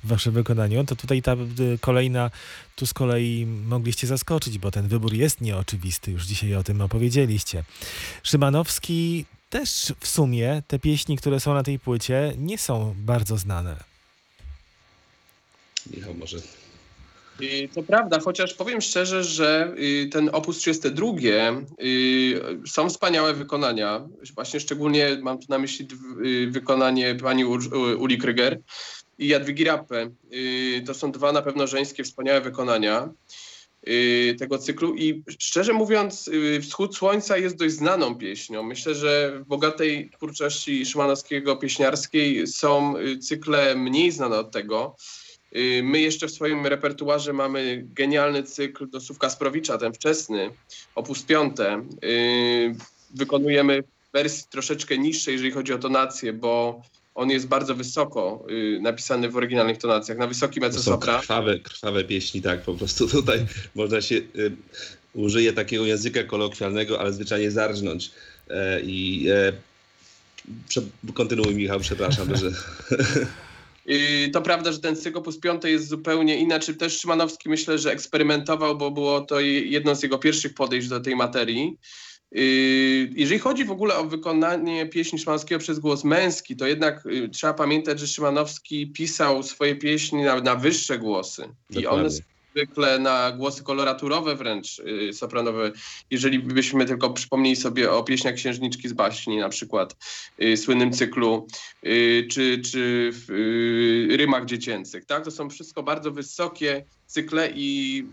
[0.04, 1.36] w waszym wykonaniu, to tutaj ta e,
[1.80, 2.30] kolejna,
[2.76, 7.64] tu z kolei mogliście zaskoczyć, bo ten wybór jest nieoczywisty, już dzisiaj o tym opowiedzieliście.
[8.22, 9.24] Szymanowski
[9.54, 13.76] też w sumie, te pieśni, które są na tej płycie, nie są bardzo znane.
[15.96, 16.38] Michał, może
[17.40, 21.06] Y, To prawda, chociaż powiem szczerze, że y, ten opus 32
[21.82, 24.08] y, są wspaniałe wykonania.
[24.34, 25.88] Właśnie szczególnie mam tu na myśli
[26.48, 27.44] wykonanie pani
[27.98, 28.60] Uli Kryger
[29.18, 30.10] i Jadwigi Rappe.
[30.32, 33.08] Y, To są dwa na pewno żeńskie wspaniałe wykonania
[34.38, 38.62] tego cyklu i szczerze mówiąc y, Wschód Słońca jest dość znaną pieśnią.
[38.62, 44.96] Myślę, że w bogatej twórczości Szymanowskiego pieśniarskiej są y, cykle mniej znane od tego.
[45.56, 50.50] Y, My jeszcze w swoim repertuarze mamy genialny cykl do Słówka Sprowicza, ten wczesny,
[50.94, 51.86] opus piąte.
[52.04, 52.74] Y,
[53.14, 56.82] Wykonujemy wersji troszeczkę niższej, jeżeli chodzi o tonację, bo
[57.14, 61.18] on jest bardzo wysoko y, napisany w oryginalnych tonacjach, na wysoki to są mezzosopra.
[61.20, 64.52] krwawe, krwawe pieśni, tak, po prostu tutaj można się, y,
[65.14, 68.10] użyje takiego języka kolokwialnego, ale zwyczajnie zarżnąć.
[68.50, 69.52] E, I e,
[70.68, 70.80] prze,
[71.14, 72.50] kontynuuj Michał, przepraszam, że...
[73.90, 76.74] Y, To prawda, że ten cykl opus piąty jest zupełnie inaczej.
[76.74, 81.00] Też Szymanowski myślę, że eksperymentował, bo było to je- jedno z jego pierwszych podejść do
[81.00, 81.76] tej materii.
[82.36, 87.28] Y, Jeżeli chodzi w ogóle o wykonanie pieśni Szymanowskiego przez głos męski, to jednak y,
[87.28, 91.42] trzeba pamiętać, że Szymanowski pisał swoje pieśni na, na wyższe głosy.
[91.70, 92.10] I one Dokładnie.
[92.54, 95.72] zwykle na głosy koloraturowe wręcz y, sopranowe.
[96.10, 99.96] Jeżeli byśmy tylko przypomnieli sobie o pieśniach Księżniczki z baśni na przykład,
[100.56, 101.46] słynnym cyklu,
[102.30, 103.26] czy, czy w
[104.18, 105.24] rymach dziecięcych, tak?
[105.24, 108.04] To są wszystko bardzo wysokie cykle i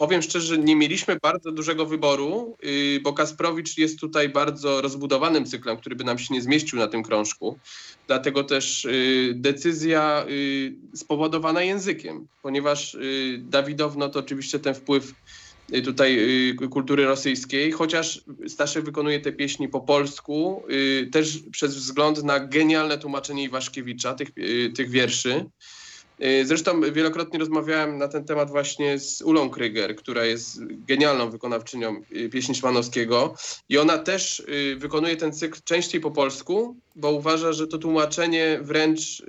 [0.00, 5.76] powiem szczerze, nie mieliśmy bardzo dużego wyboru, y, bo Kasprowicz jest tutaj bardzo rozbudowanym cyklem,
[5.76, 7.58] który by nam się nie zmieścił na tym krążku.
[8.06, 12.96] Dlatego też y, decyzja y, spowodowana językiem, ponieważ
[13.38, 15.12] Dawidowno to oczywiście ten wpływ
[15.84, 16.18] tutaj
[16.70, 20.62] kultury rosyjskiej, chociaż Staszek wykonuje te pieśni po polsku,
[21.12, 24.28] też przez wzgląd na genialne tłumaczenie Iwaszkiewicza tych,
[24.76, 25.44] tych wierszy.
[26.24, 32.02] Y, Zresztą wielokrotnie rozmawiałem na ten temat właśnie z Ulą Kryger, która jest genialną wykonawczynią
[32.16, 33.34] y, pieśni Szmanowskiego
[33.68, 38.58] i ona też y, wykonuje ten cykl częściej po polsku, bo uważa, że to tłumaczenie
[38.62, 39.22] wręcz,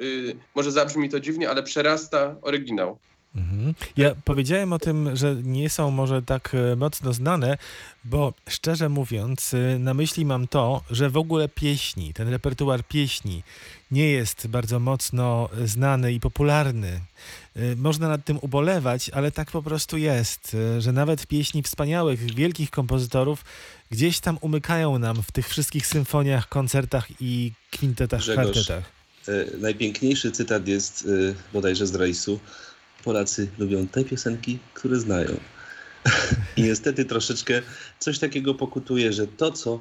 [0.55, 2.99] może zabrzmi to dziwnie, ale przerasta oryginał.
[3.35, 3.73] Mhm.
[3.97, 7.57] Ja powiedziałem o tym, że nie są może tak e, mocno znane,
[8.05, 13.43] bo szczerze mówiąc, e, na myśli mam to, że w ogóle pieśni, ten repertuar pieśni
[13.91, 17.01] nie jest bardzo mocno znany i popularny.
[17.55, 22.69] E, Można nad tym ubolewać, ale tak po prostu jest, że nawet pieśni wspaniałych, wielkich
[22.69, 23.45] kompozytorów
[23.91, 28.51] gdzieś tam umykają nam w tych wszystkich symfoniach, koncertach i kwintetach, Grzegorz.
[28.51, 28.91] kwartetach.
[29.61, 31.07] Najpiękniejszy cytat jest
[31.53, 32.39] bodajże z Rejsu.
[33.03, 35.37] Polacy lubią te piosenki, które znają.
[36.57, 37.61] I niestety troszeczkę
[37.99, 39.79] coś takiego pokutuje, że to, co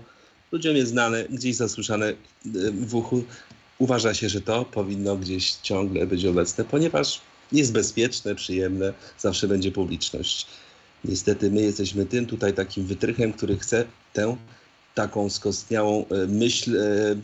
[0.52, 2.14] ludziom jest znane, gdzieś zasłyszane e,
[2.72, 3.24] w uchu,
[3.78, 7.20] uważa się, że to powinno gdzieś ciągle być obecne, ponieważ
[7.52, 10.46] jest bezpieczne, przyjemne, zawsze będzie publiczność.
[11.04, 14.36] Niestety my jesteśmy tym tutaj takim wytrychem, który chce tę
[14.94, 17.16] taką skostniałą e, myśl e,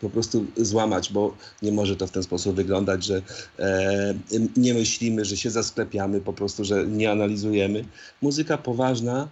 [0.00, 3.22] po prostu złamać, bo nie może to w ten sposób wyglądać, że
[3.58, 4.14] e,
[4.56, 7.84] nie myślimy, że się zasklepiamy, po prostu, że nie analizujemy.
[8.22, 9.28] Muzyka poważna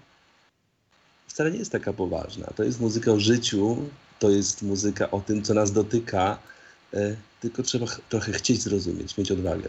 [1.27, 2.47] wcale nie jest taka poważna.
[2.57, 3.77] To jest muzyka o życiu,
[4.19, 6.39] to jest muzyka o tym, co nas dotyka,
[6.95, 9.69] e, tylko trzeba ch- trochę chcieć zrozumieć, mieć odwagę.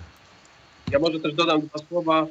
[0.91, 2.27] Ja może też dodam dwa słowa.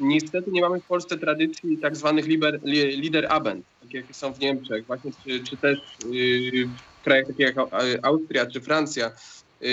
[0.00, 4.38] Niestety nie mamy w Polsce tradycji tak zwanych liber, li, liderabend, takie jakie są w
[4.38, 5.78] Niemczech, właśnie czy, czy też
[6.10, 6.68] yy,
[7.02, 9.10] krajach takich jak Au- Austria czy Francja.
[9.60, 9.70] Yy,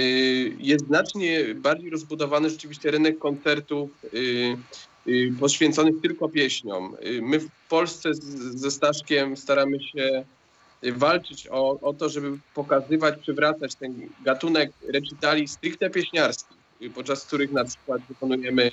[0.60, 4.58] jest znacznie bardziej rozbudowany rzeczywiście rynek koncertów yy,
[5.06, 6.96] yy, poświęconych tylko pieśniom.
[7.22, 8.10] My w Polsce
[8.56, 10.26] ze Staszkiem staramy się
[10.94, 16.58] walczyć o, o to, żeby pokazywać, przywracać ten gatunek recitali stricte pieśniarskich,
[16.96, 18.72] podczas których na przykład wykonujemy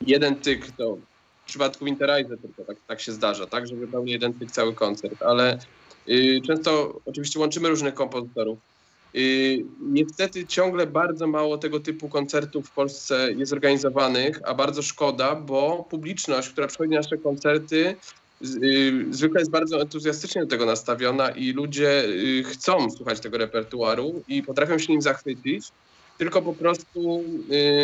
[0.00, 0.96] jeden tyk, to
[1.42, 5.22] w przypadku Winterize tylko tak, tak się zdarza, tak, że wypełni jeden tyk cały koncert,
[5.22, 5.58] ale y,
[6.46, 8.58] często oczywiście łączymy różnych kompozytorów.
[9.14, 15.34] Y, niestety ciągle bardzo mało tego typu koncertów w Polsce jest organizowanych, a bardzo szkoda,
[15.34, 17.96] bo publiczność, która przychodzi na nasze koncerty,
[18.42, 24.22] y, zwykle jest bardzo entuzjastycznie do tego nastawiona i ludzie y, chcą słuchać tego repertuaru
[24.28, 25.68] i potrafią się nim zachwycić,
[26.18, 27.24] tylko po prostu,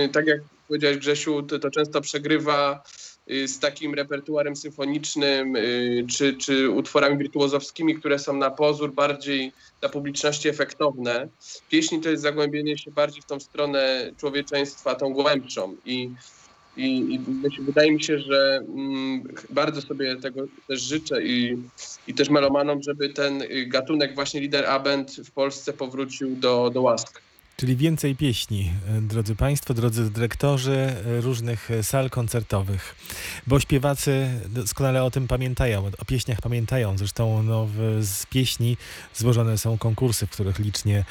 [0.07, 3.08] y, tak jak powiedziałeś Grzesiu, to, to często przegrywa y,
[3.47, 9.89] z takim repertuarem symfonicznym y, czy, czy utworami wirtuozowskimi, które są na pozór bardziej dla
[9.89, 11.29] publiczności efektowne.
[11.69, 16.11] Pieśni to jest zagłębienie się bardziej w tą stronę człowieczeństwa, tą głębszą i
[16.79, 17.21] i, i
[17.63, 21.57] wydaje mi się, że mm, bardzo sobie tego też życzę i,
[22.07, 26.83] i też melomanom, żeby ten y, gatunek właśnie lider abend w Polsce powrócił do, do
[26.83, 27.21] łask.
[27.61, 32.95] Czyli więcej pieśni, e, drodzy Państwo, drodzy dyrektorzy e, różnych e, sal koncertowych.
[33.47, 36.99] Bo śpiewacy doskonale o tym pamiętają, o pieśniach pamiętają.
[36.99, 37.69] Zresztą no,
[38.01, 38.77] z pieśni
[39.15, 41.05] złożone są konkursy, w których licznie,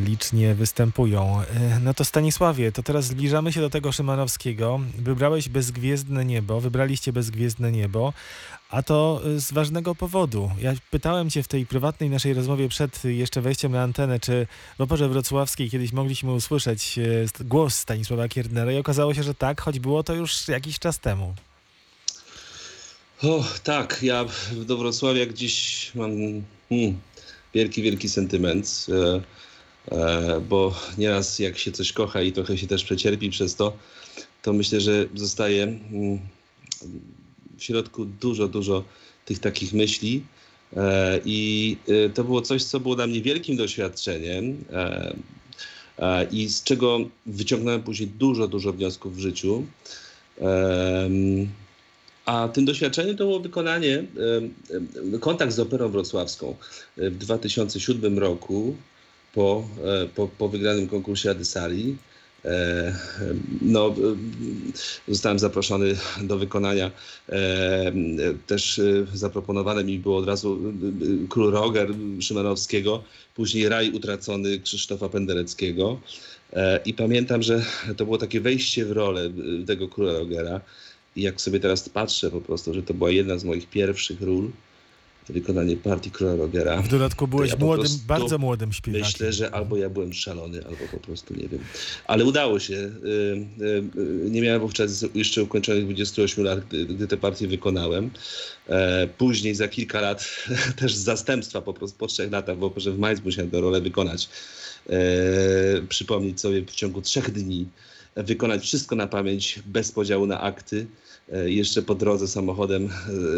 [0.00, 1.42] licznie występują.
[1.80, 4.80] No to Stanisławie, to teraz zbliżamy się do tego Szymanowskiego.
[4.98, 8.12] Wybrałeś Bezgwiezdne Niebo, wybraliście Bezgwiezdne Niebo.
[8.74, 10.50] A to y, z ważnego powodu.
[10.60, 14.46] Ja pytałem Cię w tej prywatnej naszej rozmowie przed y, jeszcze wejściem na antenę, czy
[14.78, 19.60] w Oporze Wrocławskiej kiedyś mogliśmy usłyszeć y, głos Stanisława Kiernera i okazało się, że tak,
[19.60, 21.34] choć było to już jakiś czas temu.
[23.22, 26.10] O, tak, ja do Wrocławia gdzieś mam
[26.68, 27.00] hmm,
[27.54, 29.20] wielki, wielki sentyment, e,
[29.96, 33.76] e, bo nieraz jak się coś kocha i trochę się też przecierpi przez to,
[34.42, 36.18] to myślę, że zostaje mm,
[37.58, 38.84] w środku dużo, dużo
[39.24, 40.22] tych takich myśli.
[40.76, 46.62] E, I e, to było coś, co było dla mnie wielkim doświadczeniem e, i z
[46.62, 49.64] czego wyciągnąłem później dużo, dużo wniosków w życiu.
[52.26, 54.04] A tym doświadczeniem to było wykonanie,
[55.20, 56.56] kontakt z Operą Wrocławską
[56.96, 58.76] w 2007 roku
[59.34, 59.68] po,
[60.14, 61.96] po, po wygranym konkursie Adysali.
[62.44, 62.94] E,
[63.62, 63.92] No, e,
[65.12, 66.90] zostałem zaproszony do wykonania.
[67.28, 67.92] E,
[68.46, 68.80] Też
[69.14, 70.58] zaproponowane mi było od razu
[71.28, 71.88] Król Roger
[72.20, 76.00] Szymanowskiego, później Raj Utracony Krzysztofa Pendereckiego.
[76.84, 77.64] I pamiętam, że
[77.96, 79.30] to było takie wejście w rolę
[79.66, 80.60] tego Króla Rogera.
[81.16, 84.50] I jak sobie teraz patrzę po prostu, że to była jedna z moich pierwszych ról,
[85.28, 86.82] wykonanie partii Króla Rogera.
[86.82, 89.06] W dodatku byłeś ja młodym, prostu bardzo młodym śpiewakiem.
[89.06, 91.60] Myślę, że albo ja byłem szalony, albo po prostu nie wiem.
[92.06, 92.74] Ale udało się.
[92.74, 98.10] Y, y, y, Nie miałem wówczas jeszcze ukończonych 28 lat, gdy, te partie wykonałem.
[98.68, 100.44] E, Później za kilka lat
[100.80, 103.80] też z zastępstwa po prostu po trzech latach, bo że w Majsku musiałem tę rolę
[103.80, 104.28] wykonać.
[104.90, 104.96] E,
[105.88, 107.66] Przypomnieć sobie w ciągu trzech dni
[108.16, 110.86] wykonać wszystko na pamięć, bez podziału na akty.
[111.32, 112.88] E, Jeszcze po drodze samochodem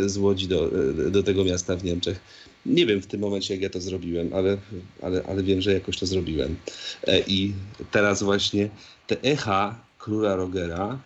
[0.04, 0.70] e, z Łodzi do,
[1.06, 2.20] e, do tego miasta w Niemczech.
[2.66, 4.58] Nie wiem w tym momencie, jak ja to zrobiłem, ale,
[5.02, 6.56] ale, ale wiem, że jakoś to zrobiłem.
[7.26, 7.52] I
[7.90, 8.68] teraz właśnie
[9.06, 10.98] te echa króla Rogera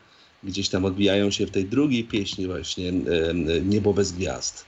[0.45, 2.93] gdzieś tam odbijają się w tej drugiej pieśni właśnie
[3.65, 4.65] Niebo bez gwiazd.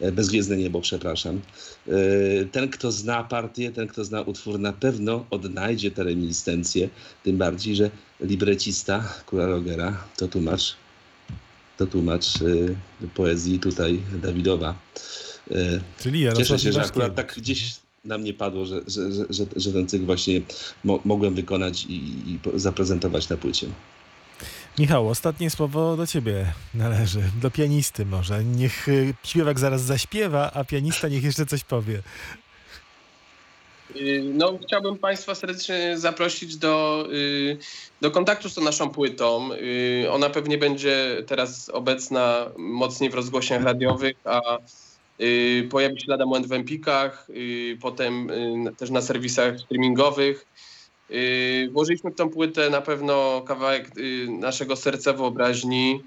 [0.00, 1.40] E, Bezgwiezdne niebo, przepraszam.
[1.88, 1.92] E,
[2.52, 6.88] Ten, kto zna partię, ten, kto zna utwór, na pewno odnajdzie te reminiscencje.
[7.24, 7.90] Tym bardziej, że
[8.20, 10.76] librecista króla Rogera to tłumacz,
[11.78, 14.74] to tłumacz e, poezji tutaj Dawidowa.
[16.00, 19.72] Czyli Jarosław Cieszę się, że akurat tak gdzieś na mnie padło, że, że, że, że,
[19.72, 20.40] ten cykl właśnie
[20.84, 23.66] mo, mogłem wykonać i, i zaprezentować na płycie.
[24.78, 28.44] Michał, ostatnie słowo do ciebie należy, do pianisty może.
[28.44, 32.02] Niech y, śpiewak zaraz zaśpiewa, a pianista niech jeszcze coś powie.
[33.96, 37.58] Y, No, chciałbym Państwa serdecznie zaprosić do, y,
[38.00, 39.48] do kontaktu z tą naszą płytą.
[40.10, 44.40] Ona pewnie będzie teraz obecna mocniej w rozgłośniach radiowych, a
[45.70, 47.28] pojawi się lada moment w Empikach,
[47.80, 48.30] potem
[48.78, 50.46] też na serwisach streamingowych.
[51.10, 56.02] Y, Włożyliśmy w tą płytę na pewno kawałek y, naszego serca wyobraźni.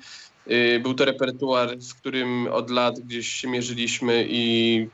[0.52, 4.88] Y, Był to repertuar, z którym od lat gdzieś się mierzyliśmy i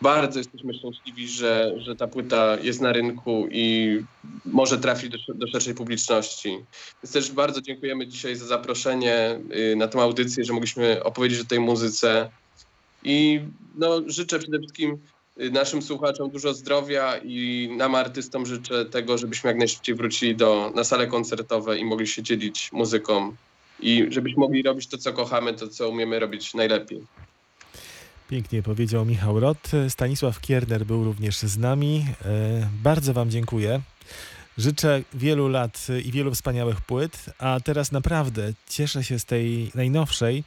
[0.00, 3.98] bardzo jesteśmy szczęśliwi, że, że ta płyta jest na rynku i
[4.44, 6.58] może trafić do, do szerszej publiczności.
[7.02, 9.40] Więc też bardzo dziękujemy dzisiaj za zaproszenie
[9.72, 12.30] y, na tę audycję, że mogliśmy opowiedzieć o tej muzyce.
[13.04, 13.40] I
[13.74, 14.98] no, życzę przede wszystkim
[15.36, 20.84] naszym słuchaczom dużo zdrowia i nam artystom życzę tego, żebyśmy jak najszybciej wrócili do, na
[20.84, 23.36] sale koncertowe i mogli się dzielić muzyką
[23.80, 27.02] i żebyśmy mogli robić to, co kochamy, to, co umiemy robić najlepiej.
[28.28, 29.70] Pięknie powiedział Michał Rot.
[29.88, 32.06] Stanisław Kierner był również z nami.
[32.24, 33.80] E, Bardzo Wam dziękuję.
[34.58, 40.44] Życzę wielu lat i wielu wspaniałych płyt, a teraz naprawdę cieszę się z tej najnowszej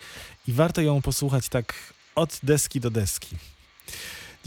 [0.47, 3.35] i warto ją posłuchać tak od deski do deski.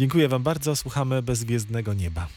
[0.01, 0.77] Dziękuję Wam bardzo.
[0.77, 2.29] Słuchamy Bezgwiezdnego Nieba.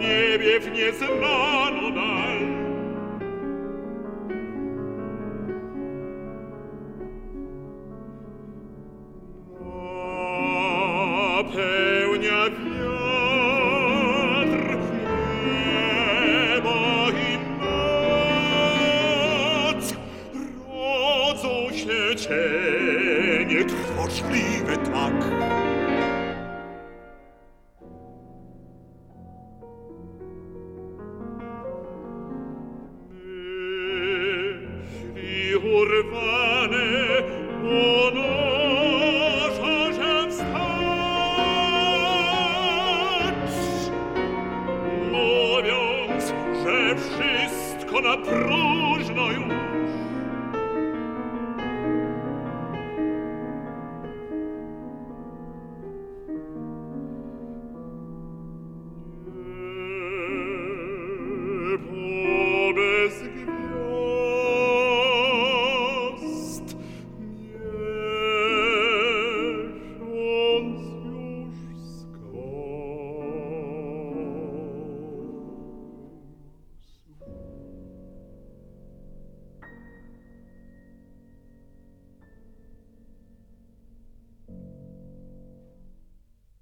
[0.00, 2.35] niebie w nieznaną dal.